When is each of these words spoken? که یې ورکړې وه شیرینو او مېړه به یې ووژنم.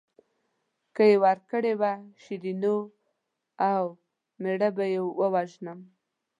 که 0.95 1.03
یې 1.09 1.15
ورکړې 1.23 1.73
وه 1.81 1.93
شیرینو 2.23 2.77
او 3.71 3.83
مېړه 4.41 4.69
به 4.75 4.85
یې 4.93 4.99
ووژنم. 5.19 5.79